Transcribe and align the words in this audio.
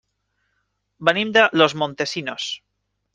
Venim 1.09 1.33
de 1.35 1.43
Los 1.63 1.75
Montesinos. 1.83 2.47